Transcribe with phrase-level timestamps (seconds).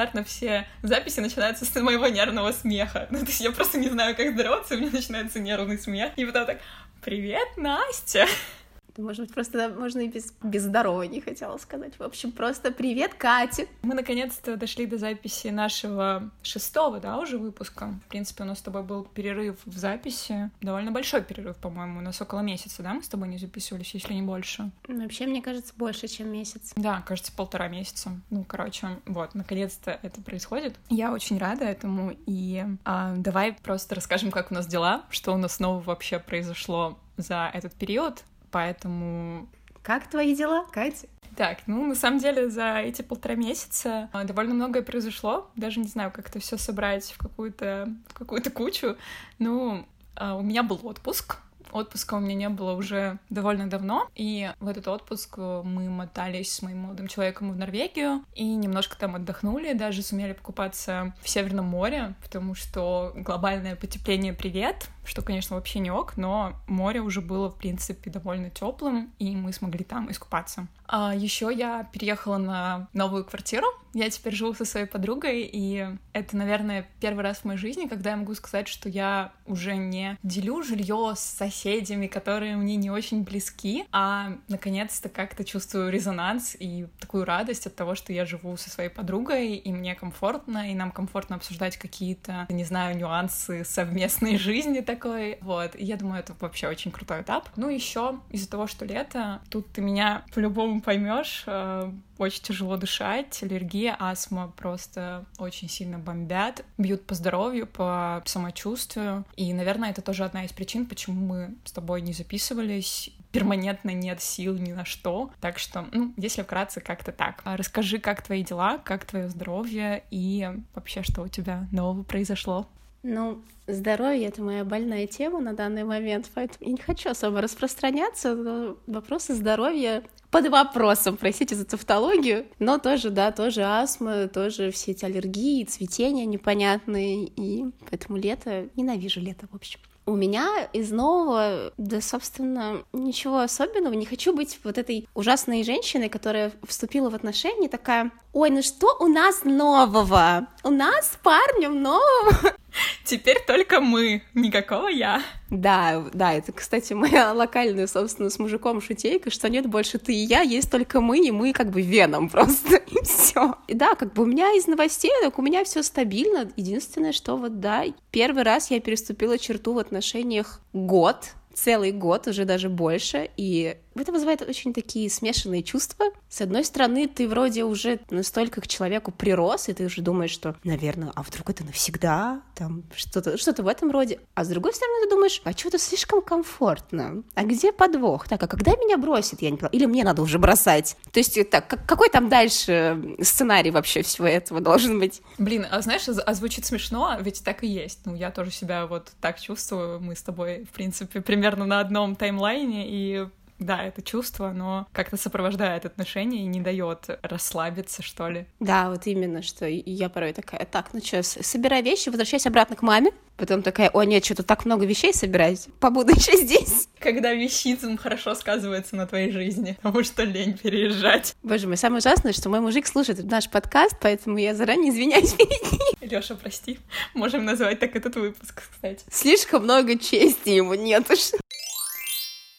[0.00, 3.06] стандартно все записи начинаются с моего нервного смеха.
[3.10, 6.12] Ну, то есть я просто не знаю, как здороваться, у меня начинается нервный смех.
[6.16, 6.60] И потом так,
[7.02, 8.26] привет, Настя!
[8.96, 11.98] Может быть, просто можно и без, без здорового не хотела сказать.
[11.98, 13.66] В общем, просто привет, Катя!
[13.82, 17.94] Мы наконец-то дошли до записи нашего шестого, да, уже выпуска.
[18.06, 20.50] В принципе, у нас с тобой был перерыв в записи.
[20.60, 21.98] Довольно большой перерыв, по-моему.
[21.98, 24.70] У нас около месяца, да, мы с тобой не записывались, если не больше.
[24.88, 26.72] Вообще, мне кажется, больше, чем месяц.
[26.76, 28.10] Да, кажется, полтора месяца.
[28.30, 30.76] Ну, короче, вот, наконец-то это происходит.
[30.88, 35.36] Я очень рада этому, и а, давай просто расскажем, как у нас дела, что у
[35.36, 39.48] нас снова вообще произошло за этот период, Поэтому...
[39.82, 41.06] Как твои дела, Катя?
[41.36, 45.50] Так, ну, на самом деле, за эти полтора месяца а, довольно многое произошло.
[45.56, 48.96] Даже не знаю, как это все собрать в какую-то какую кучу.
[49.38, 51.38] Ну, а, у меня был отпуск,
[51.72, 56.62] Отпуска у меня не было уже довольно давно, и в этот отпуск мы мотались с
[56.62, 62.14] моим молодым человеком в Норвегию и немножко там отдохнули, даже сумели покупаться в Северном море,
[62.22, 67.56] потому что глобальное потепление привет, что, конечно, вообще не ок, но море уже было, в
[67.56, 70.68] принципе, довольно теплым, и мы смогли там искупаться.
[70.92, 73.66] А еще я переехала на новую квартиру.
[73.92, 78.10] Я теперь живу со своей подругой, и это, наверное, первый раз в моей жизни, когда
[78.10, 83.22] я могу сказать, что я уже не делю жилье с соседями, которые мне не очень
[83.22, 88.70] близки, а наконец-то как-то чувствую резонанс и такую радость от того, что я живу со
[88.70, 94.80] своей подругой, и мне комфортно, и нам комфортно обсуждать какие-то, не знаю, нюансы совместной жизни
[94.94, 95.38] такой.
[95.40, 95.72] Вот.
[95.78, 97.48] Я думаю, это вообще очень крутой этап.
[97.56, 103.42] Ну, еще из-за того, что лето, тут ты меня по-любому поймешь, э, очень тяжело дышать,
[103.42, 109.24] аллергия, астма просто очень сильно бомбят, бьют по здоровью, по самочувствию.
[109.36, 113.10] И, наверное, это тоже одна из причин, почему мы с тобой не записывались.
[113.32, 115.30] Перманентно нет сил ни на что.
[115.40, 117.42] Так что, ну, если вкратце, как-то так.
[117.44, 122.66] А расскажи, как твои дела, как твое здоровье и вообще, что у тебя нового произошло.
[123.02, 128.34] Ну, здоровье— это моя больная тема на данный момент, поэтому я не хочу особо распространяться,
[128.34, 134.92] но вопросы здоровья под вопросом, простите за тавтологию, но тоже, да, тоже астма, тоже все
[134.92, 139.80] эти аллергии, цветения непонятные, и поэтому лето, ненавижу лето, в общем.
[140.06, 143.92] У меня из нового, да, собственно, ничего особенного.
[143.94, 148.96] Не хочу быть вот этой ужасной женщиной, которая вступила в отношения, такая, ой, ну что
[148.98, 150.48] у нас нового?
[150.64, 152.54] У нас с парнем нового.
[153.04, 155.22] Теперь только мы, никакого я.
[155.50, 160.24] Да, да, это, кстати, моя локальная, собственно, с мужиком шутейка, что нет больше ты и
[160.24, 163.56] я, есть только мы, и мы как бы веном просто, и все.
[163.66, 166.50] И да, как бы у меня из новостей, так у меня все стабильно.
[166.56, 172.44] Единственное, что вот, да, первый раз я переступила черту в отношениях год, целый год, уже
[172.44, 176.06] даже больше, и это вызывает очень такие смешанные чувства.
[176.28, 180.56] С одной стороны, ты вроде уже настолько к человеку прирос, и ты уже думаешь, что,
[180.64, 184.20] наверное, а вдруг это навсегда, там что-то что в этом роде.
[184.34, 187.22] А с другой стороны, ты думаешь, а что-то слишком комфортно.
[187.34, 188.28] А где подвох?
[188.28, 189.42] Так, а когда меня бросит?
[189.42, 189.70] Я не поняла.
[189.72, 190.96] Или мне надо уже бросать?
[191.12, 195.20] То есть, так, какой там дальше сценарий вообще всего этого должен быть?
[195.38, 198.00] Блин, а знаешь, а звучит смешно, ведь так и есть.
[198.04, 200.00] Ну, я тоже себя вот так чувствую.
[200.00, 203.28] Мы с тобой, в принципе, примерно на одном таймлайне, и
[203.60, 208.46] да, это чувство, но как-то сопровождает отношения и не дает расслабиться, что ли.
[208.58, 212.82] Да, вот именно, что я порой такая, так, ну что, собирай вещи, возвращайся обратно к
[212.82, 216.88] маме, потом такая, о нет, что-то так много вещей собирать, побуду еще здесь.
[216.98, 221.36] Когда вещизм хорошо сказывается на твоей жизни, потому что лень переезжать.
[221.42, 225.72] Боже мой, самое ужасное, что мой мужик слушает наш подкаст, поэтому я заранее извиняюсь перед
[225.72, 225.80] ним.
[226.00, 226.78] Лёша, прости,
[227.14, 229.04] можем назвать так этот выпуск, кстати.
[229.10, 231.18] Слишком много чести ему нет уж.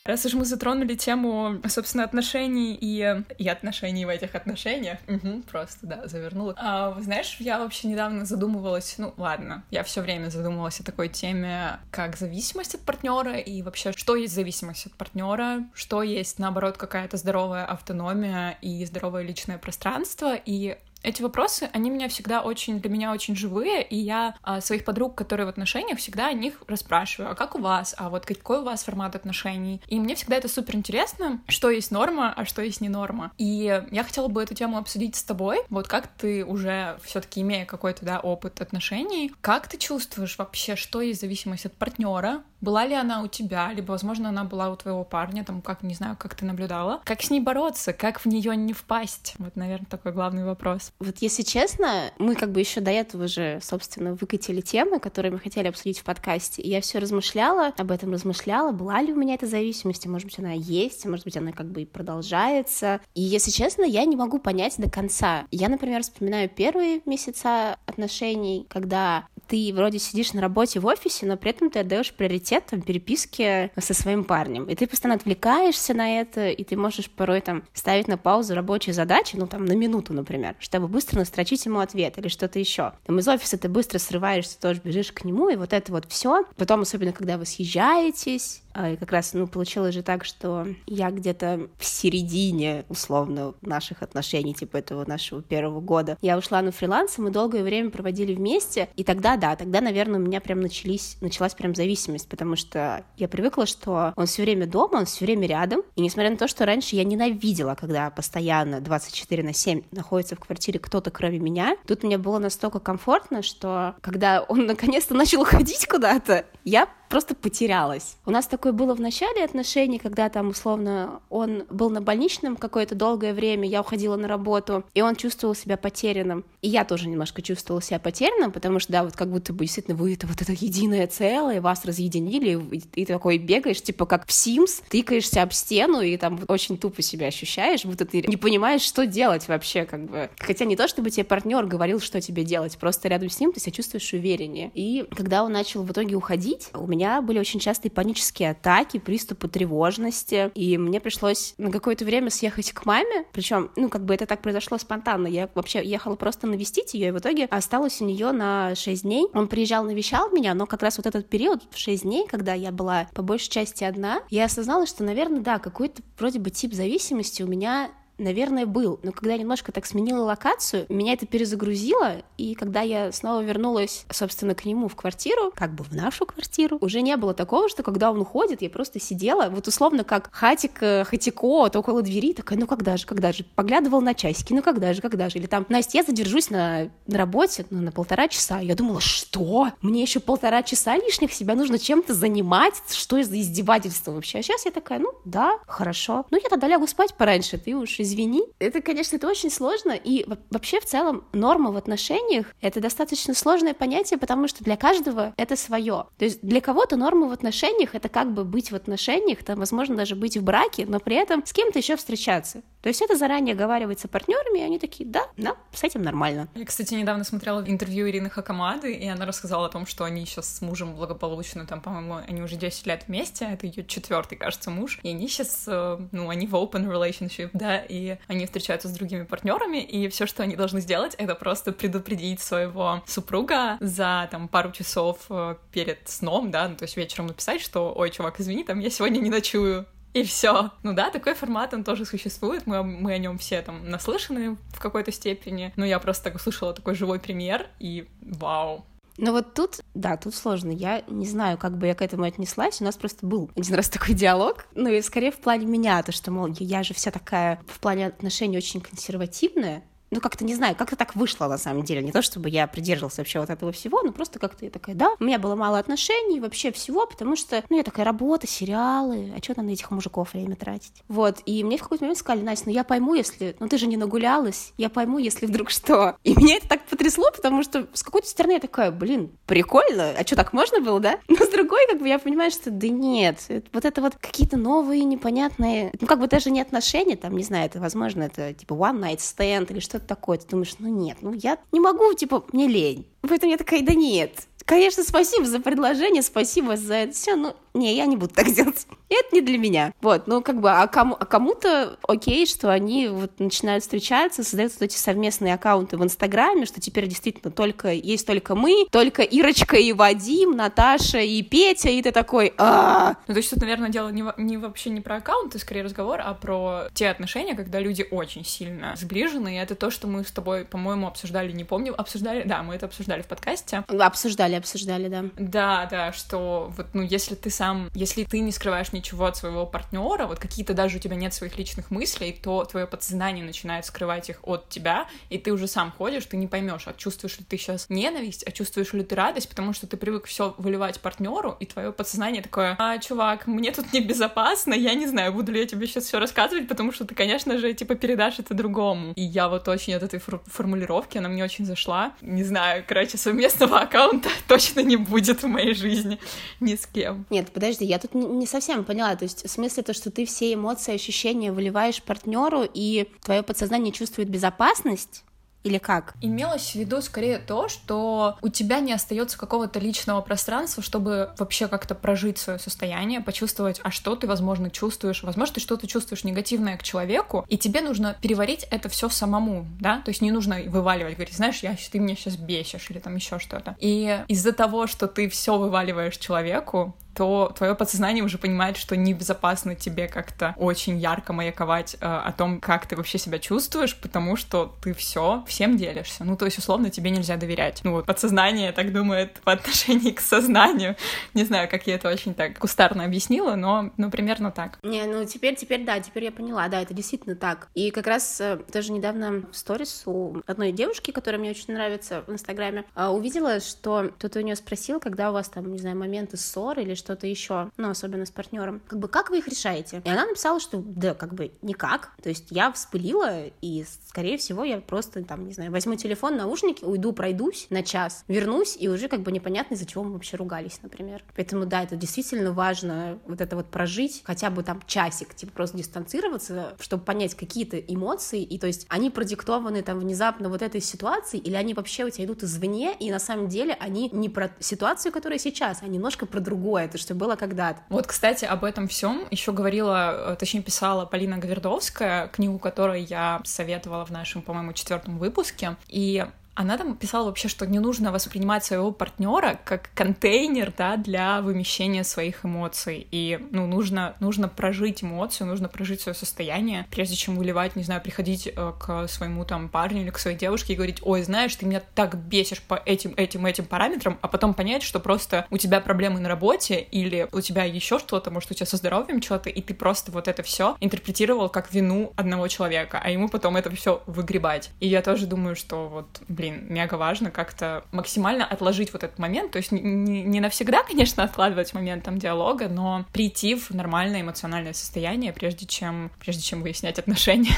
[0.04, 5.86] Раз уж мы затронули тему, собственно, отношений и, и отношений в этих отношениях, угу, просто,
[5.86, 6.56] да, завернула.
[6.58, 11.80] А, знаешь, я вообще недавно задумывалась, ну, ладно, я все время задумывалась о такой теме,
[11.92, 17.18] как зависимость от партнера и вообще, что есть зависимость от партнера, что есть, наоборот, какая-то
[17.18, 23.12] здоровая автономия и здоровое личное пространство, и эти вопросы, они меня всегда очень, для меня
[23.12, 27.36] очень живые, и я а, своих подруг, которые в отношениях, всегда о них расспрашиваю, а
[27.36, 29.82] как у вас, а вот какой у вас формат отношений?
[29.88, 33.32] И мне всегда это супер интересно, что есть норма, а что есть не норма.
[33.38, 37.66] И я хотела бы эту тему обсудить с тобой, вот как ты уже все-таки имея
[37.66, 42.94] какой-то, да, опыт отношений, как ты чувствуешь вообще, что есть зависимость от партнера, Была ли
[42.94, 46.36] она у тебя, либо, возможно, она была у твоего парня, там, как, не знаю, как
[46.36, 47.02] ты наблюдала.
[47.06, 49.34] Как с ней бороться, как в нее не впасть?
[49.40, 50.91] Вот, наверное, такой главный вопрос.
[51.00, 55.40] Вот если честно, мы как бы еще до этого же, собственно, выкатили темы, которые мы
[55.40, 59.34] хотели обсудить в подкасте, и я все размышляла, об этом размышляла, была ли у меня
[59.34, 63.02] эта зависимость, может быть, она есть, может быть, она как бы и продолжается.
[63.16, 65.48] И, если честно, я не могу понять до конца.
[65.50, 71.36] Я, например, вспоминаю первые месяца отношений, когда ты вроде сидишь на работе в офисе, но
[71.36, 74.64] при этом ты отдаешь приоритет там, переписке со своим парнем.
[74.70, 78.94] И ты постоянно отвлекаешься на это, и ты можешь порой там ставить на паузу рабочие
[78.94, 82.94] задачи, ну там на минуту, например, чтобы быстро настрочить ему ответ или что-то еще.
[83.06, 86.46] Там из офиса ты быстро срываешься, тоже бежишь к нему, и вот это вот все.
[86.56, 91.68] Потом, особенно когда вы съезжаетесь, и как раз, ну, получилось же так, что я где-то
[91.78, 97.22] в середине, условно, наших отношений, типа этого нашего первого года, я ушла на фриланс, и
[97.22, 101.54] мы долгое время проводили вместе, и тогда, да, тогда, наверное, у меня прям начались, началась
[101.54, 105.82] прям зависимость, потому что я привыкла, что он все время дома, он все время рядом,
[105.96, 110.40] и несмотря на то, что раньше я ненавидела, когда постоянно 24 на 7 находится в
[110.40, 115.88] квартире кто-то, кроме меня, тут мне было настолько комфортно, что когда он наконец-то начал уходить
[115.88, 118.18] куда-то, я просто потерялась.
[118.26, 122.96] У нас такое было в начале отношений, когда там, условно, он был на больничном какое-то
[122.96, 126.46] долгое время, я уходила на работу, и он чувствовал себя потерянным.
[126.62, 129.98] И я тоже немножко чувствовала себя потерянным, потому что, да, вот как будто бы действительно
[129.98, 134.28] вы это вот это единое целое, вас разъединили, и, и ты такой бегаешь, типа как
[134.28, 138.82] в Sims, тыкаешься об стену, и там очень тупо себя ощущаешь, будто ты не понимаешь,
[138.82, 140.30] что делать вообще, как бы.
[140.38, 143.60] Хотя не то, чтобы тебе партнер говорил, что тебе делать, просто рядом с ним ты
[143.60, 144.72] себя чувствуешь увереннее.
[144.76, 149.48] И когда он начал в итоге уходить, у меня были очень частые панические атаки, приступы
[149.48, 154.28] тревожности, и мне пришлось на какое-то время съехать к маме, причем, ну, как бы это
[154.28, 158.32] так произошло спонтанно, я вообще ехала просто навестить ее, и в итоге осталась у нее
[158.32, 159.28] на 6 дней.
[159.34, 162.72] Он приезжал, навещал меня, но как раз вот этот период в 6 дней, когда я
[162.72, 167.42] была по большей части одна, я осознала, что, наверное, да, какой-то вроде бы тип зависимости
[167.44, 167.92] у меня
[168.22, 169.00] наверное, был.
[169.04, 174.06] Но когда я немножко так сменила локацию, меня это перезагрузило, и когда я снова вернулась,
[174.12, 177.84] собственно, к нему в квартиру, как бы в нашу квартиру, уже не было такого, что
[177.84, 182.34] когда он уходит, я просто сидела, вот условно, как хатик э, Хатико, вот около двери,
[182.34, 185.48] такая, ну когда же, когда же, поглядывала на часики, ну когда же, когда же, или
[185.48, 189.70] там, Настя, я задержусь на, на работе ну, на полтора часа, я думала, что?
[189.82, 194.40] Мне еще полтора часа лишних себя нужно чем-то занимать, что за издевательство вообще?
[194.40, 198.00] А сейчас я такая, ну да, хорошо, ну я тогда лягу спать пораньше, ты уж
[198.00, 198.44] из извини.
[198.60, 203.74] Это, конечно, это очень сложно, и вообще в целом норма в отношениях— это достаточно сложное
[203.74, 206.06] понятие, потому что для каждого это свое.
[206.18, 209.96] То есть для кого-то норма в отношениях— это как бы быть в отношениях, там, возможно,
[209.96, 212.62] даже быть в браке, но при этом с кем-то еще встречаться.
[212.82, 216.50] То есть это заранее оговаривается партнерами, и они такие, да, да, с этим нормально.
[216.56, 220.56] Я, кстати, недавно смотрела интервью Ирины Хакамады, и она рассказала о том, что они сейчас
[220.56, 225.00] с мужем благополучно, там, по-моему, они уже 10 лет вместе, это ее четвертый, кажется, муж,
[225.04, 229.24] и они сейчас, э, ну, они в open relationship, да, и они встречаются с другими
[229.24, 234.72] партнерами, и все, что они должны сделать, это просто предупредить своего супруга за, там, пару
[234.72, 238.80] часов э, перед сном, да, ну, то есть вечером написать, что, ой, чувак, извини, там,
[238.80, 240.72] я сегодня не ночую, и все.
[240.84, 244.80] Ну да, такой формат, он тоже существует, мы, мы о нем все там наслышаны в
[244.80, 248.86] какой-то степени, но я просто так услышала такой живой пример, и вау,
[249.18, 250.72] но вот тут, да, тут сложно.
[250.72, 252.82] Я не знаю, как бы я к этому отнеслась.
[252.82, 254.66] У нас просто был один раз такой диалог.
[254.76, 258.08] Ну и скорее в плане меня, то, что, мол, я же вся такая в плане
[258.08, 262.04] отношений очень консервативная ну, как-то, не знаю, как-то так вышло, на самом деле.
[262.04, 265.12] Не то, чтобы я придерживалась вообще вот этого всего, но просто как-то я такая, да,
[265.20, 269.42] у меня было мало отношений, вообще всего, потому что, ну, я такая, работа, сериалы, а
[269.42, 270.92] что там на этих мужиков время тратить?
[271.08, 273.88] Вот, и мне в какой-то момент сказали, Настя, ну, я пойму, если, ну, ты же
[273.88, 276.18] не нагулялась, я пойму, если вдруг что.
[276.24, 280.28] И меня это так потрясло, потому что с какой-то стороны я такая, блин, прикольно, а
[280.28, 281.20] что, так можно было, да?
[281.30, 285.06] Но с другой, как бы, я понимаю, что да нет, вот это вот какие-то новые,
[285.06, 289.00] непонятные, ну, как бы даже не отношения, там, не знаю, это, возможно, это, типа, one
[289.00, 292.44] night stand или что-то что-то такое, ты думаешь, ну нет, ну я не могу, типа,
[292.52, 293.08] мне лень.
[293.22, 297.96] Поэтому я такая, да нет, Конечно, спасибо за предложение, спасибо за это все, но не,
[297.96, 298.86] я не буду так делать.
[299.10, 299.94] Это не для меня.
[300.02, 304.74] Вот, ну как бы, а, кому, а кому-то окей, что они вот начинают встречаться, создают
[304.74, 309.78] вот эти совместные аккаунты в Инстаграме, что теперь действительно только есть только мы, только Ирочка
[309.78, 314.10] и Вадим, Наташа и Петя, и ты такой, а Ну то есть тут, наверное, дело
[314.10, 318.46] не, не вообще не про аккаунты, скорее разговор, а про те отношения, когда люди очень
[318.46, 322.64] сильно сближены, и это то, что мы с тобой, по-моему, обсуждали, не помню, обсуждали, да,
[322.64, 323.84] мы это обсуждали в подкасте.
[323.88, 325.26] Обсуждали, обсуждали, да.
[325.38, 329.66] Да, да, что вот, ну, если ты сам, если ты не скрываешь ничего от своего
[329.66, 334.30] партнера, вот какие-то даже у тебя нет своих личных мыслей, то твое подсознание начинает скрывать
[334.30, 337.58] их от тебя, и ты уже сам ходишь, ты не поймешь, а чувствуешь ли ты
[337.58, 341.66] сейчас ненависть, а чувствуешь ли ты радость, потому что ты привык все выливать партнеру, и
[341.66, 345.88] твое подсознание такое, а, чувак, мне тут небезопасно, я не знаю, буду ли я тебе
[345.88, 349.14] сейчас все рассказывать, потому что ты, конечно же, типа передашь это другому.
[349.16, 352.14] И я вот очень от этой фор- формулировки, она мне очень зашла.
[352.22, 356.20] Не знаю, короче, совместного аккаунта точно не будет в моей жизни
[356.60, 357.26] ни с кем.
[357.30, 359.16] Нет, подожди, я тут не совсем поняла.
[359.16, 363.92] То есть в смысле то, что ты все эмоции, ощущения выливаешь партнеру, и твое подсознание
[363.92, 365.24] чувствует безопасность?
[365.64, 366.16] Или как?
[366.22, 371.68] Имелось в виду скорее то, что у тебя не остается какого-то личного пространства, чтобы вообще
[371.68, 375.24] как-то прожить свое состояние, почувствовать, а что ты, возможно, чувствуешь.
[375.24, 380.02] Возможно, ты что-то чувствуешь негативное к человеку, и тебе нужно переварить это все самому, да?
[380.04, 383.40] То есть не нужно вываливать, говорить, знаешь, я, ты меня сейчас бесишь или там еще
[383.40, 383.76] что-то.
[383.80, 389.76] И из-за того, что ты все вываливаешь человеку, то твое подсознание уже понимает, что небезопасно
[389.76, 394.76] тебе как-то очень ярко маяковать э, о том, как ты вообще себя чувствуешь, потому что
[394.82, 396.24] ты все всем делишься.
[396.24, 397.82] Ну, то есть, условно, тебе нельзя доверять.
[397.84, 400.96] Ну, вот подсознание так думает по отношению к сознанию.
[401.34, 404.80] Не знаю, как я это очень так кустарно объяснила, но, ну, примерно так.
[404.84, 407.68] Не, ну, теперь, теперь, да, теперь я поняла, да, это действительно так.
[407.74, 412.24] И как раз э, даже недавно в сторис у одной девушки, которая мне очень нравится
[412.28, 415.98] в Инстаграме, э, увидела, что кто-то у нее спросил, когда у вас там, не знаю,
[415.98, 420.02] моменты ссоры или что-то еще, ну, особенно с партнером, как бы, как вы их решаете?
[420.06, 424.64] И она написала, что, да, как бы, никак, то есть я вспылила, и, скорее всего,
[424.64, 429.08] я просто, там, не знаю, возьму телефон, наушники, уйду, пройдусь на час, вернусь, и уже,
[429.08, 431.24] как бы, непонятно, из-за чего мы вообще ругались, например.
[431.36, 435.78] Поэтому, да, это действительно важно, вот это вот прожить, хотя бы там часик, типа, просто
[435.78, 441.40] дистанцироваться, чтобы понять какие-то эмоции, и, то есть, они продиктованы там внезапно вот этой ситуации,
[441.40, 445.12] или они вообще у тебя идут извне, и на самом деле они не про ситуацию,
[445.12, 447.82] которая сейчас, а немножко про другое, то, что было когда-то.
[447.90, 453.42] Вот, кстати, об этом всем еще говорила, э, точнее писала Полина Гвердовская, книгу которой я
[453.44, 455.76] советовала в нашем, по-моему, четвертом выпуске.
[455.88, 461.42] И она там писала вообще, что не нужно воспринимать своего партнера как контейнер, да, для
[461.42, 463.08] вымещения своих эмоций.
[463.12, 468.02] И, ну, нужно, нужно прожить эмоцию, нужно прожить свое состояние, прежде чем выливать, не знаю,
[468.02, 471.66] приходить э, к своему там парню или к своей девушке и говорить, ой, знаешь, ты
[471.66, 475.80] меня так бесишь по этим, этим, этим параметрам, а потом понять, что просто у тебя
[475.80, 479.62] проблемы на работе или у тебя еще что-то, может, у тебя со здоровьем что-то, и
[479.62, 484.04] ты просто вот это все интерпретировал как вину одного человека, а ему потом это все
[484.06, 484.72] выгребать.
[484.80, 489.52] И я тоже думаю, что вот, блин, мега важно как-то максимально отложить вот этот момент,
[489.52, 494.74] то есть не, не навсегда, конечно, откладывать момент там диалога, но прийти в нормальное эмоциональное
[494.74, 497.56] состояние, прежде чем, прежде чем выяснять отношения.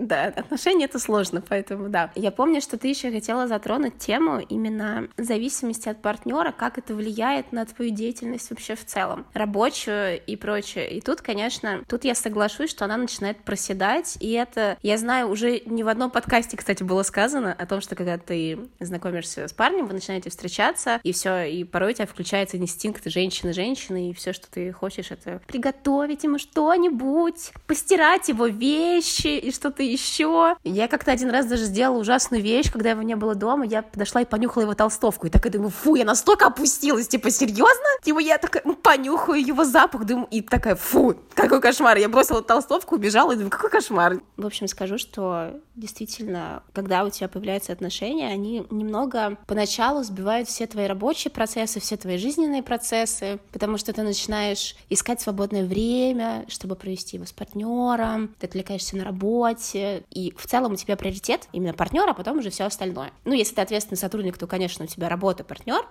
[0.00, 2.10] Да, отношения это сложно, поэтому да.
[2.14, 7.52] Я помню, что ты еще хотела затронуть тему именно зависимости от партнера, как это влияет
[7.52, 10.90] на твою деятельность вообще в целом, рабочую и прочее.
[10.90, 15.60] И тут, конечно, тут я соглашусь, что она начинает проседать, и это, я знаю, уже
[15.66, 19.86] не в одном подкасте, кстати, было сказано о том, что когда ты знакомишься с парнем,
[19.86, 24.50] вы начинаете встречаться, и все, и порой у тебя включается инстинкт женщины-женщины, и все, что
[24.50, 30.56] ты хочешь, это приготовить ему что-нибудь, постирать его вещи и что-то еще.
[30.64, 34.22] Я как-то один раз даже сделала ужасную вещь, когда его не было дома, я подошла
[34.22, 37.86] и понюхала его толстовку, и так и думаю, фу, я настолько опустилась, типа, серьезно?
[38.02, 41.96] Типа, я такая, понюхаю его запах, думаю, и такая, фу, какой кошмар.
[41.98, 44.20] Я бросила толстовку, убежала, и думаю, какой кошмар.
[44.36, 50.66] В общем, скажу, что действительно, когда у тебя появляются отношения, они немного поначалу сбивают все
[50.66, 56.76] твои рабочие процессы, все твои жизненные процессы, потому что ты начинаешь искать свободное время, чтобы
[56.76, 59.79] провести его с партнером, ты отвлекаешься на работе,
[60.10, 63.12] и в целом у тебя приоритет именно партнер, а потом уже все остальное.
[63.24, 65.86] Ну, если ты ответственный сотрудник, то, конечно, у тебя работа, партнер,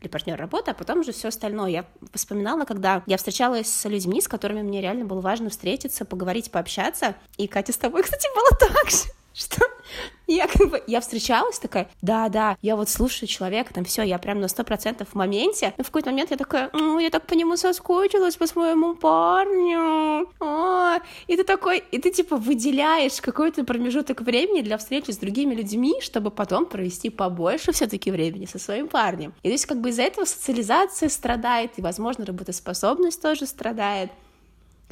[0.00, 1.70] или партнер работы, а потом уже все остальное.
[1.70, 6.50] Я вспоминала, когда я встречалась с людьми, с которыми мне реально было важно встретиться, поговорить,
[6.50, 7.14] пообщаться.
[7.38, 8.98] И Катя с тобой, кстати, было так же
[9.34, 9.66] что
[10.26, 14.18] я как бы, я встречалась такая, да, да, я вот слушаю человека, там все, я
[14.18, 17.26] прям на сто процентов в моменте, но в какой-то момент я такая, ну, я так
[17.26, 23.64] по нему соскучилась, по своему парню, а, и ты такой, и ты типа выделяешь какой-то
[23.64, 28.88] промежуток времени для встречи с другими людьми, чтобы потом провести побольше все-таки времени со своим
[28.88, 29.34] парнем.
[29.42, 34.10] И то есть как бы из-за этого социализация страдает, и, возможно, работоспособность тоже страдает.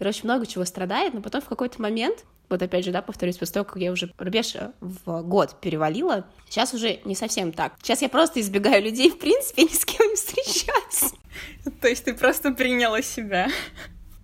[0.02, 3.54] Короче, много чего страдает, но потом в какой-то момент вот опять же, да, повторюсь, после
[3.54, 7.74] того, как я уже рубеж э, в год перевалила, сейчас уже не совсем так.
[7.80, 11.14] Сейчас я просто избегаю людей, в принципе, ни с кем не встречаюсь.
[11.80, 13.46] То есть ты просто приняла себя.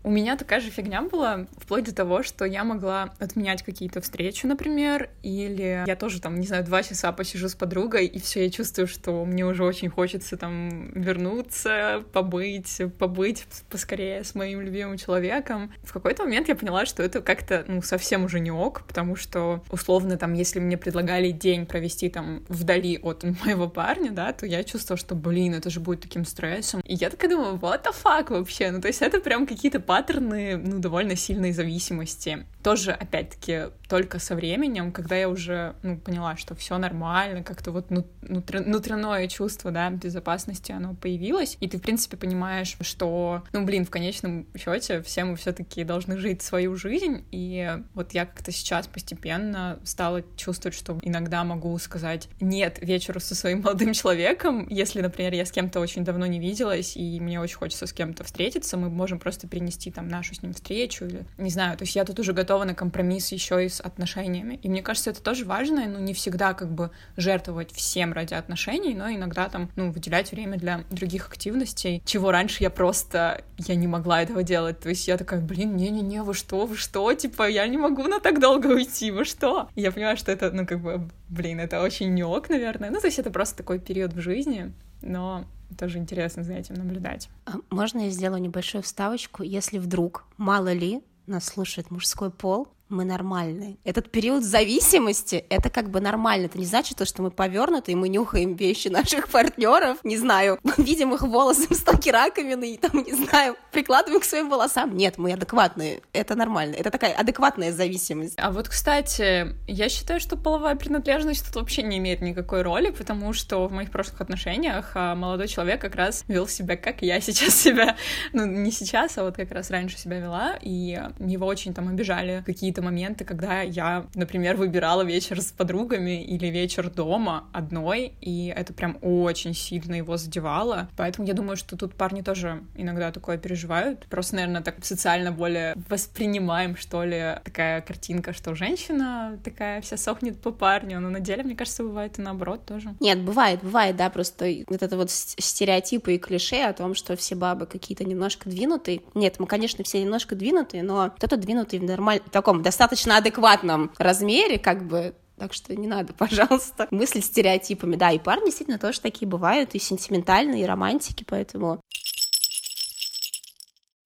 [0.09, 4.47] У меня такая же фигня была, вплоть до того, что я могла отменять какие-то встречи,
[4.47, 8.51] например, или я тоже там, не знаю, два часа посижу с подругой, и все, я
[8.51, 15.75] чувствую, что мне уже очень хочется там вернуться, побыть, побыть поскорее с моим любимым человеком.
[15.83, 19.63] В какой-то момент я поняла, что это как-то, ну, совсем уже не ок, потому что,
[19.71, 24.65] условно, там, если мне предлагали день провести там вдали от моего парня, да, то я
[24.65, 26.81] чувствовала, что, блин, это же будет таким стрессом.
[26.81, 28.71] И я такая думаю, what the fuck вообще?
[28.71, 32.47] Ну, то есть это прям какие-то паттерны, ну, довольно сильной зависимости.
[32.63, 37.87] Тоже, опять-таки, только со временем, когда я уже, ну, поняла, что все нормально, как-то вот
[37.89, 43.91] внутреннее чувство, да, безопасности, оно появилось, и ты, в принципе, понимаешь, что, ну, блин, в
[43.91, 49.79] конечном счете все мы все-таки должны жить свою жизнь, и вот я как-то сейчас постепенно
[49.85, 55.45] стала чувствовать, что иногда могу сказать нет вечеру со своим молодым человеком, если, например, я
[55.45, 59.19] с кем-то очень давно не виделась, и мне очень хочется с кем-то встретиться, мы можем
[59.19, 59.49] просто
[59.89, 62.65] перенести там нашу с ним встречу, или, не знаю, то есть я тут уже готова
[62.65, 66.55] на компромисс еще и с отношениями, и мне кажется, это тоже важно, ну, не всегда
[66.55, 72.03] как бы жертвовать всем ради отношений, но иногда там, ну, выделять время для других активностей,
[72.05, 76.23] чего раньше я просто, я не могла этого делать, то есть я такая, блин, не-не-не,
[76.23, 79.69] вы что, вы что, типа, я не могу на так долго уйти, вы что?
[79.75, 83.01] И я понимаю, что это, ну, как бы, блин, это очень не ок, наверное, ну,
[83.01, 85.45] то есть это просто такой период в жизни, но
[85.79, 87.29] тоже интересно за этим наблюдать.
[87.47, 89.43] А можно я сделаю небольшую вставочку?
[89.43, 93.77] Если вдруг, мало ли, нас слушает мужской пол, мы нормальные.
[93.85, 96.47] Этот период зависимости— это как бы нормально.
[96.47, 100.59] Это не значит то, что мы повернуты, и мы нюхаем вещи наших партнеров, не знаю,
[100.79, 104.97] видим их волосы в стоке раковины, и там, не знаю, прикладываем к своим волосам.
[104.97, 106.01] Нет, мы адекватные.
[106.13, 106.75] Это нормально.
[106.75, 108.35] Это такая адекватная зависимость.
[108.39, 113.33] А вот, кстати, я считаю, что половая принадлежность тут вообще не имеет никакой роли, потому
[113.33, 117.55] что в моих прошлых отношениях а, молодой человек как раз вел себя, как я сейчас
[117.55, 117.97] себя,
[118.33, 122.43] ну, не сейчас, а вот как раз раньше себя вела, и его очень там обижали
[122.47, 128.53] какие-то какие-то моменты, когда я, например, выбирала вечер с подругами или вечер дома одной, и
[128.57, 130.89] это прям очень сильно его задевало.
[130.97, 134.07] Поэтому я думаю, что тут парни тоже иногда такое переживают.
[134.09, 140.41] Просто, наверное, так социально более воспринимаем, что ли, такая картинка, что женщина такая вся сохнет
[140.41, 142.95] по парню, но на деле, мне кажется, бывает и наоборот тоже.
[143.01, 147.35] Нет, бывает, бывает, да, просто вот это вот стереотипы и клише о том, что все
[147.35, 149.01] бабы какие-то немножко двинутые.
[149.15, 154.59] Нет, мы, конечно, все немножко двинутые, но кто-то двинутый в нормальном, таком достаточно адекватном размере,
[154.59, 157.97] как бы так что не надо, пожалуйста, мыслить стереотипами.
[157.97, 161.81] Да, и парни действительно тоже такие бывают, и сентиментальные, и романтики, поэтому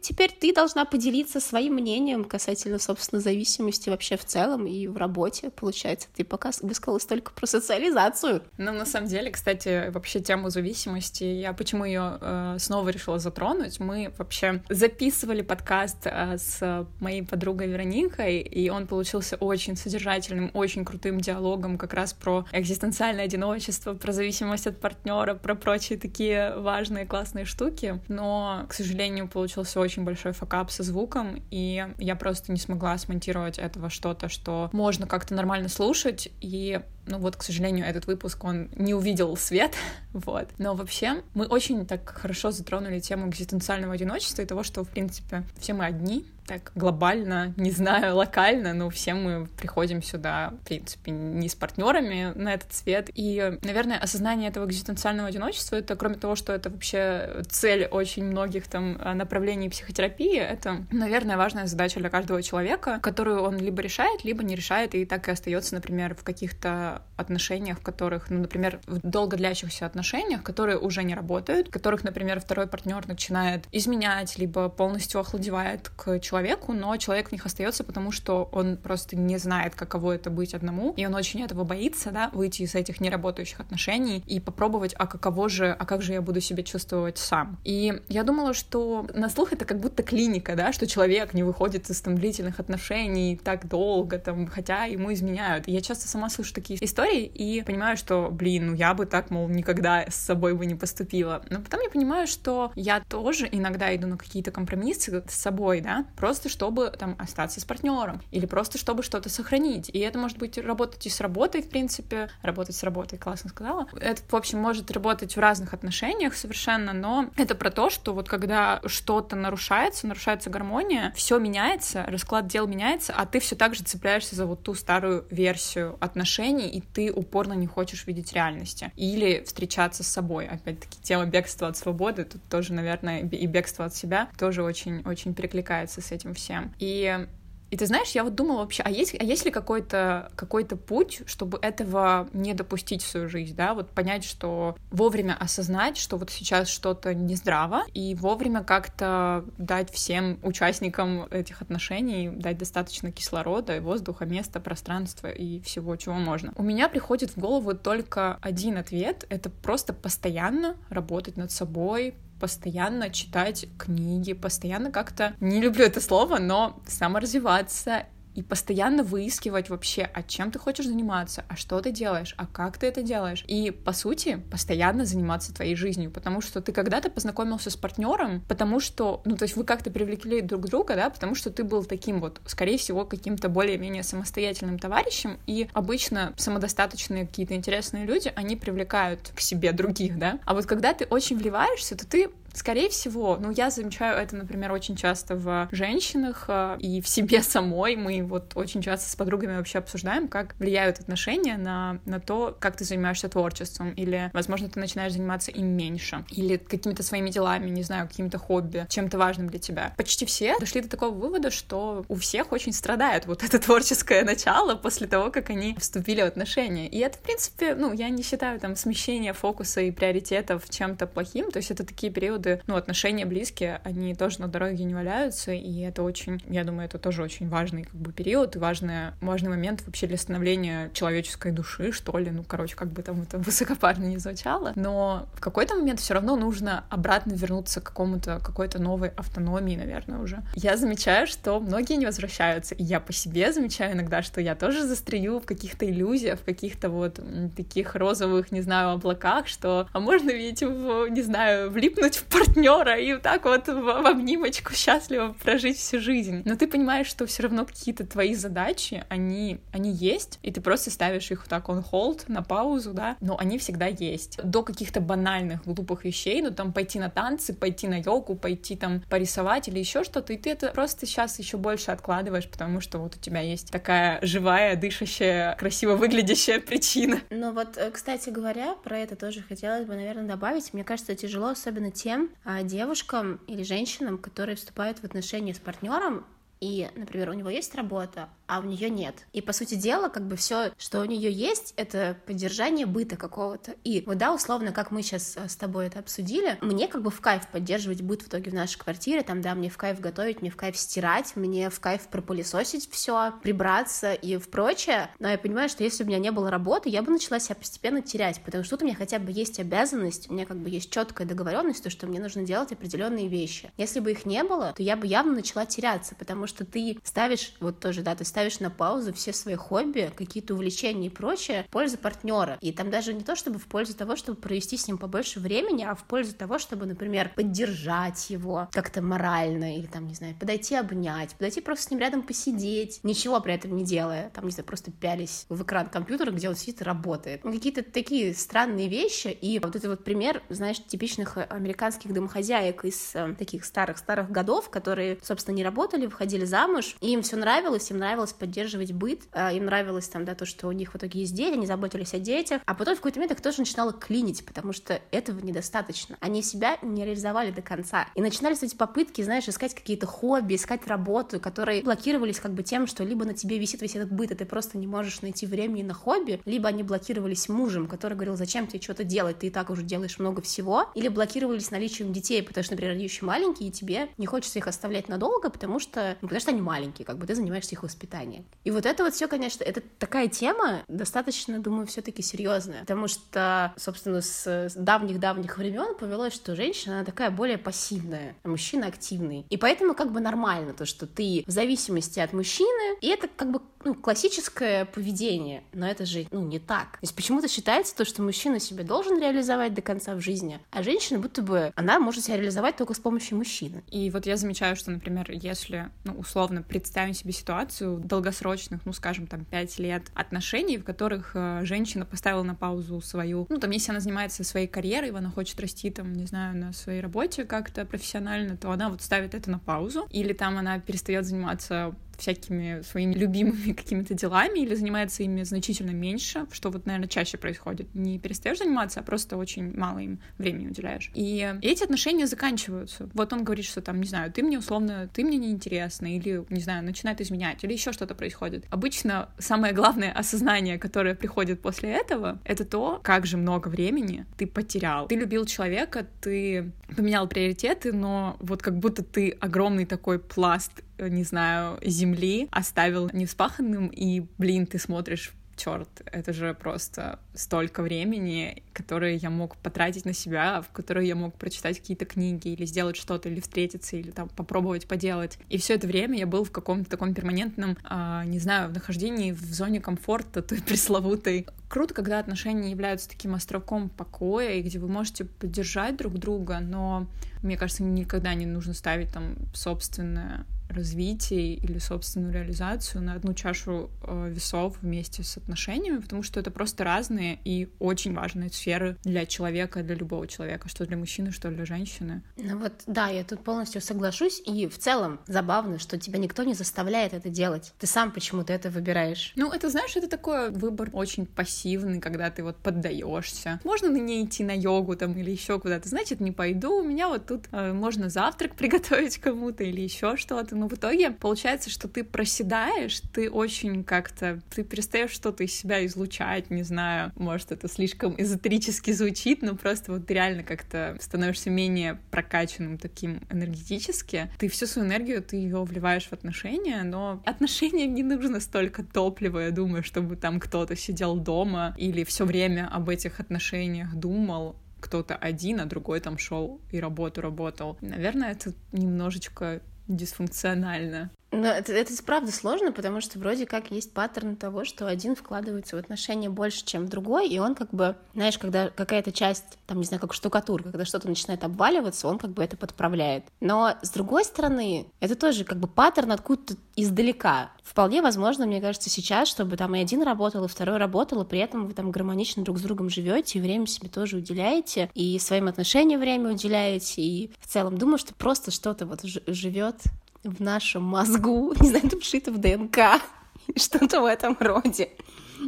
[0.03, 5.51] Теперь ты должна поделиться своим мнением касательно, собственно, зависимости вообще в целом и в работе,
[5.51, 6.09] получается.
[6.15, 8.43] Ты пока высказалась только про социализацию.
[8.59, 13.79] Ну, на самом деле, кстати, вообще тему зависимости, я почему ее э, снова решила затронуть.
[13.79, 20.85] Мы вообще записывали подкаст э, с моей подругой Вероникой, и он получился очень содержательным, очень
[20.85, 27.07] крутым диалогом как раз про экзистенциальное одиночество, про зависимость от партнера, про прочие такие важные
[27.07, 28.01] классные штуки.
[28.09, 32.97] Но, к сожалению, получился очень очень большой факап со звуком, и я просто не смогла
[32.97, 38.45] смонтировать этого что-то, что можно как-то нормально слушать, и ну вот, к сожалению, этот выпуск,
[38.45, 39.75] он не увидел свет,
[40.13, 40.49] вот.
[40.59, 45.45] Но вообще мы очень так хорошо затронули тему экзистенциального одиночества и того, что, в принципе,
[45.59, 51.11] все мы одни, так глобально, не знаю, локально, но все мы приходим сюда, в принципе,
[51.11, 53.11] не с партнерами на этот свет.
[53.15, 58.69] И, наверное, осознание этого экзистенциального одиночества, это, кроме того, что это вообще цель очень многих
[58.69, 64.43] там направлений психотерапии, это, наверное, важная задача для каждого человека, которую он либо решает, либо
[64.43, 69.01] не решает, и так и остается, например, в каких-то отношениях, в которых, ну, например, в
[69.03, 75.21] долго длящихся отношениях, которые уже не работают, которых, например, второй партнер начинает изменять, либо полностью
[75.21, 80.13] охладевает к человеку, но человек в них остается, потому что он просто не знает, каково
[80.13, 84.41] это быть одному, и он очень этого боится, да, выйти из этих неработающих отношений и
[84.41, 87.59] попробовать, а каково же, а как же я буду себя чувствовать сам.
[87.65, 91.89] И я думала, что на слух это как будто клиника, да, что человек не выходит
[91.91, 95.69] из там длительных отношений так долго, там, хотя ему изменяют.
[95.69, 99.49] Я часто сама слышу такие истории и понимаю, что, блин, ну я бы так, мол,
[99.49, 101.43] никогда с собой бы не поступила.
[101.51, 106.07] Но потом я понимаю, что я тоже иногда иду на какие-то компромиссы с собой, да,
[106.17, 109.91] просто чтобы там остаться с партнером или просто чтобы что-то сохранить.
[109.93, 113.89] И это может быть работать и с работой, в принципе, работать с работой, классно сказала.
[114.01, 118.29] Это, в общем, может работать в разных отношениях совершенно, но это про то, что вот
[118.29, 123.83] когда что-то нарушается, нарушается гармония, все меняется, расклад дел меняется, а ты все так же
[123.83, 128.93] цепляешься за вот ту старую версию отношений, и ты упорно не хочешь видеть реальности.
[128.97, 130.47] Или встречаться с собой.
[130.47, 136.01] Опять-таки, тема бегства от свободы, тут тоже, наверное, и бегство от себя тоже очень-очень перекликается
[136.01, 136.73] с этим всем.
[136.79, 137.27] И
[137.73, 141.23] и ты знаешь, я вот думала вообще, а есть, а есть ли какой-то какой путь,
[141.25, 146.29] чтобы этого не допустить в свою жизнь, да, вот понять, что вовремя осознать, что вот
[146.29, 154.27] сейчас что-то нездраво, и вовремя как-то дать всем участникам этих отношений, дать достаточно кислорода, воздуха,
[154.27, 156.53] места, пространства и всего, чего можно.
[156.57, 163.09] У меня приходит в голову только один ответ— это просто постоянно работать над собой, постоянно
[163.09, 170.23] читать книги, постоянно как-то, не люблю это слово, но саморазвиваться и постоянно выискивать вообще, а
[170.23, 173.45] чем ты хочешь заниматься, а что ты делаешь, а как ты это делаешь.
[173.47, 178.81] И, по сути, постоянно заниматься твоей жизнью, потому что ты когда-то познакомился с партнером, потому
[178.81, 182.21] что, ну, то есть вы как-то привлекли друг друга, да, потому что ты был таким
[182.21, 189.33] вот, скорее всего, каким-то более-менее самостоятельным товарищем, и обычно самодостаточные какие-то интересные люди, они привлекают
[189.35, 190.39] к себе других, да.
[190.45, 194.73] А вот когда ты очень вливаешься, то ты Скорее всего, ну, я замечаю это, например,
[194.73, 197.97] очень часто в женщинах э, и в себе самой.
[197.97, 202.77] Мы вот очень часто с подругами вообще обсуждаем, как влияют отношения на, на то, как
[202.77, 207.83] ты занимаешься творчеством, или, возможно, ты начинаешь заниматься им меньше, или какими-то своими делами, не
[207.83, 209.95] знаю, какими-то хобби, чем-то важным для тебя.
[209.97, 214.75] Почти все дошли до такого вывода, что у всех очень страдает вот это творческое начало
[214.75, 216.89] после того, как они вступили в отношения.
[216.89, 221.51] И это, в принципе, ну, я не считаю там смещение фокуса и приоритетов чем-то плохим,
[221.51, 225.53] то есть это такие периоды, периоды, ну, отношения близкие, они тоже на дороге не валяются,
[225.53, 229.83] и это очень, я думаю, это тоже очень важный как бы период важный, важный момент
[229.87, 234.19] вообще для становления человеческой души, что ли, ну, короче, как бы там это высокопарно не
[234.19, 239.77] звучало, но в какой-то момент все равно нужно обратно вернуться к какому-то, какой-то новой автономии,
[239.77, 240.43] наверное, уже.
[240.55, 244.87] Я замечаю, что многие не возвращаются, и я по себе замечаю иногда, что я тоже
[244.87, 247.21] застряю в каких-то иллюзиях, в каких-то вот
[247.57, 252.99] таких розовых, не знаю, облаках, что, а можно ведь, в, не знаю, влипнуть в партнера
[252.99, 256.43] и вот так вот в, в обнимочку счастливо прожить всю жизнь.
[256.45, 260.91] Но ты понимаешь, что все равно какие-то твои задачи, они, они есть, и ты просто
[260.91, 264.39] ставишь их вот так on hold, на паузу, да, но они всегда есть.
[264.43, 269.03] До каких-то банальных, глупых вещей, ну там пойти на танцы, пойти на йогу, пойти там
[269.09, 273.17] порисовать или еще что-то, и ты это просто сейчас еще больше откладываешь, потому что вот
[273.17, 277.21] у тебя есть такая живая, дышащая, красиво выглядящая причина.
[277.31, 280.73] Ну вот, э, кстати говоря, про это тоже хотелось бы, наверное, добавить.
[280.73, 282.22] Мне кажется, тяжело особенно тем,
[282.65, 286.25] девушкам или женщинам, которые вступают в отношения с партнером,
[286.63, 289.27] и, например, у него есть работа, а у нее нет.
[289.33, 293.75] И, по сути дела, как бы все, что у нее есть, это поддержание быта какого-то.
[293.83, 297.11] И вот, да, условно, как мы сейчас э, с тобой это обсудили, мне как бы
[297.11, 300.41] в кайф поддерживать быт в итоге в нашей квартире, там, да, мне в кайф готовить,
[300.41, 305.11] мне в кайф стирать, мне в кайф пропылесосить все, прибраться и в прочее.
[305.19, 308.03] Но я понимаю, что если у меня не было работы, я бы начала себя постепенно
[308.03, 310.93] терять, потому что тут у меня хотя бы есть обязанность, у меня как бы есть
[310.93, 313.73] четкая договоренность, то, что мне нужно делать определенные вещи.
[313.79, 317.55] Если бы их не было, то я бы явно начала теряться, потому что ты ставишь,
[317.61, 321.73] вот тоже, да, ты ставишь на паузу все свои хобби, какие-то увлечения и прочее в
[321.73, 322.59] пользу партнера.
[322.61, 325.85] И там даже не то, чтобы в пользу того, чтобы провести с ним побольше времени,
[325.85, 330.75] а в пользу того, чтобы, например, поддержать его как-то морально или там, не знаю, подойти
[330.75, 334.67] обнять, подойти просто с ним рядом посидеть, ничего при этом не делая, там, не знаю,
[334.67, 337.45] просто пялись в экран компьютера, где он сидит и работает.
[337.45, 343.15] Ну, какие-то такие странные вещи, и вот это вот пример, знаешь, типичных американских домохозяек из
[343.15, 347.99] э, таких старых-старых годов, которые, собственно, не работали, выходили замуж, и им все нравилось, им
[347.99, 351.21] нравилось нравилось поддерживать быт, а, им нравилось там, да, то, что у них в итоге
[351.21, 354.45] есть дети, они заботились о детях, а потом в какой-то момент их тоже начинало клинить,
[354.45, 356.17] потому что этого недостаточно.
[356.21, 358.07] Они себя не реализовали до конца.
[358.15, 362.87] И начинались эти попытки, знаешь, искать какие-то хобби, искать работу, которые блокировались как бы тем,
[362.87, 365.83] что либо на тебе висит весь этот быт, и ты просто не можешь найти времени
[365.83, 369.71] на хобби, либо они блокировались мужем, который говорил, зачем тебе что-то делать, ты и так
[369.71, 373.73] уже делаешь много всего, или блокировались наличием детей, потому что, например, они еще маленькие, и
[373.73, 377.27] тебе не хочется их оставлять надолго, потому что, ну, потому что они маленькие, как бы
[377.27, 378.45] ты занимаешься их воспитанием.
[378.65, 383.73] И вот это вот все, конечно, это такая тема достаточно, думаю, все-таки серьезная, потому что,
[383.77, 389.47] собственно, с давних-давних времен повелось, что женщина она такая более пассивная, а мужчина активный.
[389.51, 393.51] И поэтому как бы нормально то, что ты в зависимости от мужчины, и это как
[393.51, 396.93] бы ну, классическое поведение, но это же, ну, не так.
[396.93, 400.83] То есть почему-то считается то, что мужчина себя должен реализовать до конца в жизни, а
[400.83, 403.83] женщина будто бы, она может себя реализовать только с помощью мужчины.
[403.91, 409.27] И вот я замечаю, что, например, если, ну, условно, представим себе ситуацию долгосрочных, ну, скажем,
[409.27, 413.91] там, пять лет отношений, в которых э, женщина поставила на паузу свою, ну, там, если
[413.91, 418.57] она занимается своей карьерой, она хочет расти, там, не знаю, на своей работе как-то профессионально,
[418.57, 423.73] то она вот ставит это на паузу, или там она перестает заниматься всякими своими любимыми
[423.77, 427.95] какими-то делами или занимается ими значительно меньше, что вот, наверное, чаще происходит.
[427.95, 431.11] Не перестаешь заниматься, а просто очень мало им времени уделяешь.
[431.15, 433.11] И эти отношения заканчиваются.
[433.15, 436.61] Вот он говорит, что там, не знаю, ты мне условно, ты мне неинтересна, или, не
[436.61, 438.67] знаю, начинает изменять, или еще что-то происходит.
[438.71, 444.47] Обычно самое главное осознание, которое приходит после этого, это то, как же много времени ты
[444.47, 445.09] потерял.
[445.09, 451.25] Ты любил человека, ты поменял приоритеты, но вот как будто ты огромный такой пласт, не
[451.25, 459.17] знаю, земли оставил невспаханным, и, блин, ты смотришь черт, это же просто столько времени, которое
[459.17, 463.29] я мог потратить на себя, в которое я мог прочитать какие-то книги или сделать что-то,
[463.29, 465.39] или встретиться, или там попробовать поделать.
[465.49, 469.33] И все это время я был в каком-то таком перманентном, а, не знаю, в нахождении
[469.33, 471.47] в зоне комфорта, той пресловутой.
[471.69, 477.07] Круто, когда отношения являются таким островком покоя, и где вы можете поддержать друг друга, но
[477.43, 483.91] мне кажется, никогда не нужно ставить там собственное развитие или собственную реализацию на одну чашу
[484.03, 489.27] э, весов вместе с отношениями, потому что это просто разные и очень важные сферы для
[489.27, 492.23] человека, для любого человека, что для мужчины, что для женщины.
[492.37, 496.55] Ну вот, да, я тут полностью соглашусь, и в целом забавно, что тебя никто не
[496.55, 497.73] заставляет это делать.
[497.79, 499.33] Ты сам почему-то это выбираешь.
[499.37, 503.61] Ну, это, знаешь, это такой выбор очень пассивный, когда ты вот поддаешься.
[503.65, 507.09] Можно на ней идти на йогу там или еще куда-то, значит, не пойду, у меня
[507.09, 511.89] вот тут э, можно завтрак приготовить кому-то или еще что-то, но в итоге получается, что
[511.89, 517.67] ты проседаешь, ты очень как-то, ты перестаешь что-то из себя излучать, не знаю, может, это
[517.67, 524.31] слишком эзотерически звучит, но просто вот реально как-то становишься менее прокачанным таким энергетически.
[524.39, 529.41] Ты всю свою энергию, ты ее вливаешь в отношения, но отношениям не нужно столько топлива,
[529.41, 535.15] я думаю, чтобы там кто-то сидел дома или все время об этих отношениях думал, кто-то
[535.17, 537.79] один, а другой там шел и работу работал.
[537.81, 541.11] Наверное, это немножечко дисфункционально.
[541.33, 545.77] Но это, это правда сложно, потому что вроде как есть паттерн того, что один вкладывается
[545.77, 549.85] в отношения больше, чем другой, и он как бы, знаешь, когда какая-то часть, там, не
[549.85, 553.25] знаю, как штукатур, когда что-то начинает обваливаться, он как бы это подправляет.
[553.41, 557.51] Но, с другой стороны, это тоже как бы паттерн откуда-то издалека.
[557.63, 561.39] Вполне возможно, мне кажется, сейчас, чтобы там и один работал, и второй работал, и при
[561.39, 565.49] этом вы там гармонично друг с другом живете, и время себе тоже уделяете, и своим
[565.49, 569.77] отношениям время уделяете, и в целом думаю, что просто что-то вот живет
[570.25, 573.03] в нашем мозгу, не знаю, это вшито в ДНК,
[573.57, 574.91] что-то в этом роде.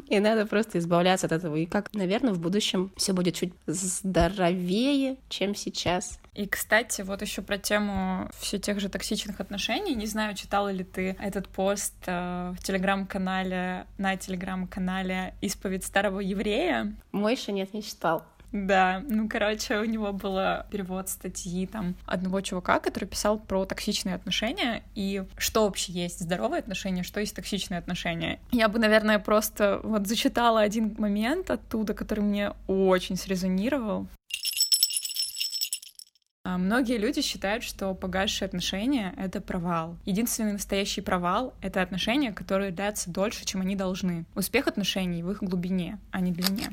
[0.09, 1.57] И надо просто избавляться от этого.
[1.57, 6.19] И как, наверное, в будущем все будет чуть здоровее, чем сейчас.
[6.35, 9.95] И, кстати, вот еще про тему все тех же токсичных отношений.
[9.95, 16.97] Не знаю, читала ли ты этот пост э, в телеграм-канале, на телеграм-канале «Исповедь старого еврея».
[17.13, 18.25] Мой еще нет, не читал.
[18.55, 20.39] Да, ну, короче, у него был
[20.71, 26.61] перевод статьи там одного чувака, который писал про токсичные отношения и что вообще есть здоровые
[26.61, 28.39] отношения, что есть токсичные отношения.
[28.53, 34.07] Я бы, наверное, просто вот зачитала один момент оттуда, который мне очень срезонировал.
[36.45, 39.97] А, многие люди считают, что погасшие отношения— это провал.
[40.05, 44.27] Единственный настоящий провал— это отношения, которые длятся дольше, чем они должны.
[44.37, 46.71] Успех отношений в их глубине, а не длине.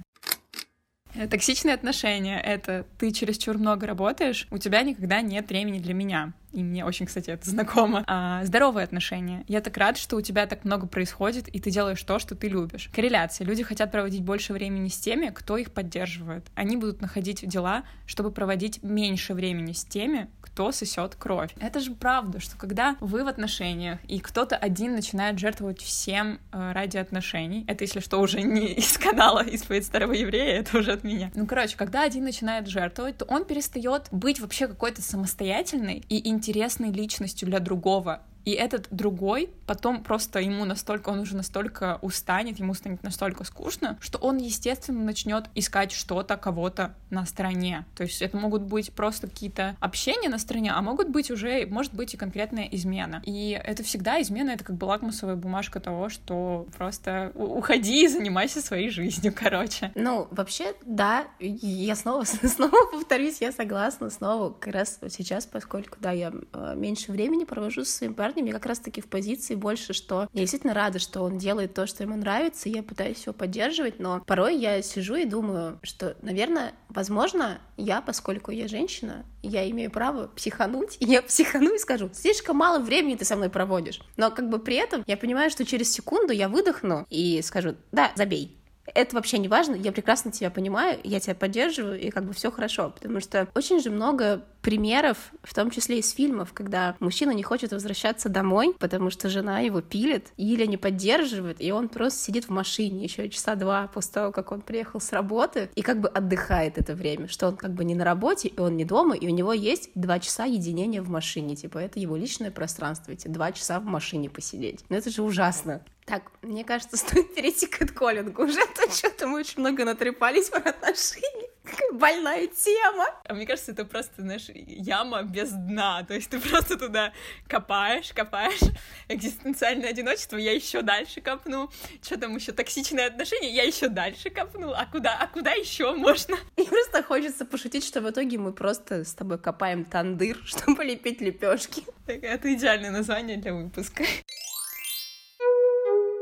[1.22, 6.34] Э, токсичные отношения— это ты чересчур много работаешь, у тебя никогда нет времени для меня
[6.52, 8.04] и мне очень, кстати, это знакомо.
[8.08, 9.44] А, здоровые отношения.
[9.48, 12.48] Я так рад, что у тебя так много происходит, и ты делаешь то, что ты
[12.48, 12.90] любишь.
[12.94, 13.46] Корреляция.
[13.46, 16.46] Люди хотят проводить больше времени с теми, кто их поддерживает.
[16.56, 21.52] Они будут находить дела, чтобы проводить меньше времени с теми, кто сосет кровь.
[21.60, 26.72] Это же правда, что когда вы в отношениях, и кто-то один начинает жертвовать всем э,
[26.74, 31.04] ради отношений, это, если что, уже не из канала «Исповедь старого еврея», это уже от
[31.04, 31.32] меня.
[31.36, 36.92] Ну, короче, когда один начинает жертвовать, то он перестает быть вообще какой-то самостоятельной и интересной
[36.92, 38.24] личностью для другого.
[38.46, 43.98] И этот другой потом просто ему настолько, он уже настолько устанет, ему станет настолько скучно,
[44.02, 47.86] что он, естественно, начнет искать что-то, кого-то на стороне.
[47.96, 51.94] То есть это могут быть просто какие-то общения на стороне, а могут быть уже, может
[51.94, 53.22] быть и конкретная измена.
[53.26, 58.62] И это всегда измена, это как бы лакмусовая бумажка того, что просто уходи и занимайся
[58.62, 59.92] своей жизнью, короче.
[59.96, 66.12] Ну, вообще, да, я снова, снова повторюсь, я согласна, снова как раз сейчас, поскольку, да,
[66.12, 70.28] я э, меньше времени провожу со своим парнем, я как раз-таки в позиции больше, что
[70.34, 74.00] я действительно рада, что он делает то, что ему нравится, и я пытаюсь его поддерживать,
[74.00, 79.92] но порой я сижу и думаю, что, наверное, возможно, я, поскольку я женщина, я имею
[79.92, 84.02] право психануть, и я психану и скажу, слишком мало времени ты со мной проводишь.
[84.18, 88.12] Но как бы при этом я понимаю, что через секунду я выдохну и скажу, да,
[88.16, 92.34] забей, это вообще не важно, я прекрасно тебя понимаю, я тебя поддерживаю, и как бы
[92.34, 97.32] все хорошо, потому что очень же много примеров, в том числе из фильмов, когда мужчина
[97.32, 102.20] не хочет возвращаться домой, потому что жена его пилит или не поддерживает, и он просто
[102.20, 106.00] сидит в машине еще часа два после того, как он приехал с работы, и как
[106.00, 109.16] бы отдыхает это время, что он как бы не на работе, и он не дома,
[109.16, 113.28] и у него есть два часа единения в машине, типа это его личное пространство, эти
[113.28, 114.86] два часа в машине посидеть.
[114.90, 115.82] Ну это же ужасно.
[116.12, 120.60] Так, мне кажется, стоит перейти к коллингу уже, то что-то мы очень много натрепались про
[120.60, 121.48] отношения.
[121.64, 123.06] Какая больная тема.
[123.24, 126.04] А мне кажется, это просто, знаешь, яма без дна.
[126.04, 127.14] То есть ты просто туда
[127.48, 128.60] копаешь, копаешь.
[129.08, 131.72] Экзистенциальное одиночество, я еще дальше копну.
[132.04, 134.74] Что там еще токсичные отношения, я еще дальше копну.
[134.74, 136.36] А куда, а куда еще можно?
[136.58, 141.22] И просто хочется пошутить, что в итоге мы просто с тобой копаем тандыр, чтобы лепить
[141.22, 141.86] лепешки.
[142.06, 144.04] Это идеальное название для выпуска.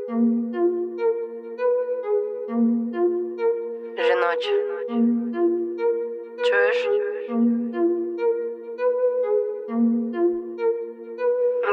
[0.10, 0.18] Женочь.
[6.44, 6.90] Чуєш?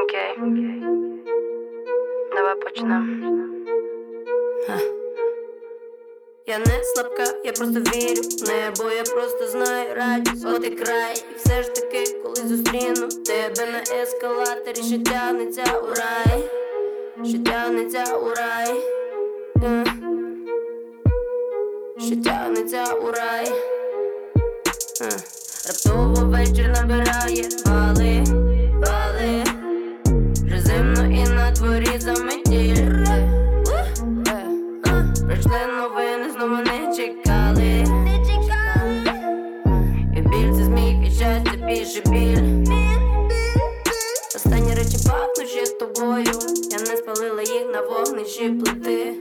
[0.03, 0.37] Окей.
[2.35, 3.05] Давай почнемо.
[6.45, 11.23] Я не слабка, я просто вірю в небо, я просто знаю радість, от і край.
[11.31, 16.43] І все ж таки, коли зустріну тебе на ескалаторі, що тягнеться у рай,
[17.25, 18.83] що тягнеться у рай,
[19.55, 19.87] yeah.
[21.97, 23.51] що тягнеться у рай.
[25.01, 25.37] Uh.
[25.67, 28.23] Раптово вечір набирає бали,
[48.37, 49.13] вогнищі плити.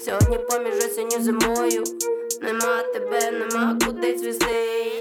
[0.00, 1.84] Сьогодні поміж осінню зимою.
[2.42, 4.92] Нема тебе, нема куди цвісти.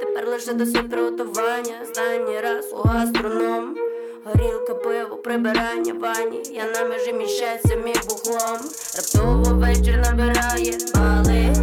[0.00, 1.74] Тепер лише досвід приготування.
[1.82, 3.76] Останній раз у гастроном.
[4.24, 6.42] Горілка, пиво, прибирання вані.
[6.52, 8.58] Я на межі між щастям і бухлом.
[8.96, 11.54] Раптово вечір набирає бали,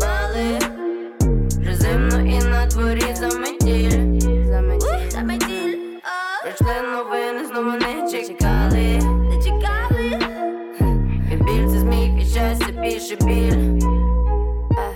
[0.00, 0.58] бали.
[1.60, 4.20] Вже зимно і на дворі заметіль.
[4.46, 5.78] Заметіль, заметіль.
[6.42, 7.70] Прийшли новини, знову.
[7.70, 9.21] Не чекали.
[13.02, 13.50] should be.
[14.78, 14.94] Uh,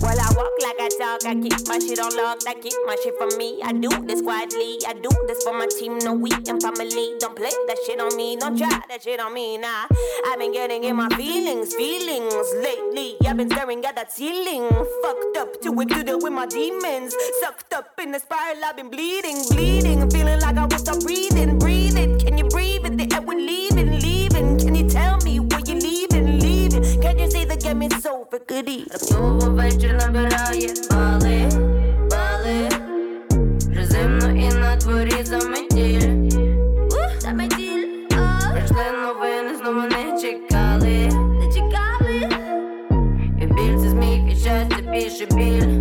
[0.00, 2.96] well, I walk like I talk, I keep my shit on lock, I keep my
[3.04, 3.60] shit for me.
[3.62, 7.14] I do this quietly, I do this for my team, no we and family.
[7.20, 9.86] Don't play that shit on me, don't try that shit on me, nah.
[10.26, 13.16] I've been getting in my feelings, feelings lately.
[13.26, 14.68] I've been staring at that ceiling,
[15.02, 17.14] fucked up too weak to deal with my demons.
[17.40, 21.58] Sucked up in the spiral, I've been bleeding, bleeding, feeling like I was stop breathing,
[21.58, 22.11] breathing.
[27.72, 28.84] Over, goodie?
[28.92, 31.48] Раптово вечір набирає бали,
[32.10, 32.68] бали.
[33.70, 36.30] Вже зимно і на дворі заметіль.
[37.18, 37.86] Заметіль.
[38.52, 41.08] Прийшли новини, знову не чекали.
[41.40, 42.28] Не чекали.
[43.42, 45.71] І біль це зміг, і щастя більше біль.